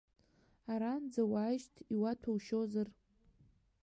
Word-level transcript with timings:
Аранӡа 0.73 1.21
уааишьт, 1.31 1.75
иуаҭәоушьозар. 1.93 2.87